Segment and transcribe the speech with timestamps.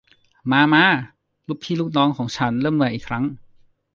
[0.51, 0.85] มา มา
[1.47, 3.23] ลูกพี่ลูกน้องของฉัน เริ่มใหม่อีกครั้ง